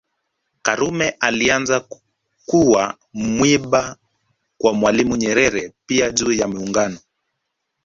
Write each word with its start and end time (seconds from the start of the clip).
karume 0.61 1.09
alianza 1.09 1.87
kuwa 2.45 2.97
mwiba 3.13 3.97
kwa 4.57 4.73
Mwalimu 4.73 5.15
Nyerere 5.17 5.73
pia 5.85 6.09
juu 6.11 6.31
ya 6.31 6.47
Muungano 6.47 6.99